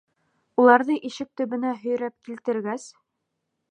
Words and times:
Уларҙы 0.63 0.95
ишек 1.11 1.31
төбөнә 1.43 1.77
һөйрәп 1.85 2.19
килтергәс: 2.31 2.93